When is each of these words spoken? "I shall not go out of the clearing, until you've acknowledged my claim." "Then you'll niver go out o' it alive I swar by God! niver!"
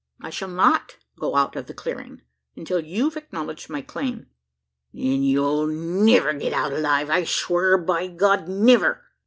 "I 0.19 0.31
shall 0.31 0.47
not 0.47 0.97
go 1.19 1.35
out 1.35 1.55
of 1.55 1.67
the 1.67 1.75
clearing, 1.75 2.23
until 2.55 2.79
you've 2.79 3.15
acknowledged 3.17 3.69
my 3.69 3.83
claim." 3.83 4.31
"Then 4.91 5.21
you'll 5.21 5.67
niver 5.67 6.33
go 6.33 6.39
out 6.51 6.73
o' 6.73 6.77
it 6.77 6.79
alive 6.79 7.11
I 7.11 7.23
swar 7.23 7.77
by 7.77 8.07
God! 8.07 8.47
niver!" 8.47 9.03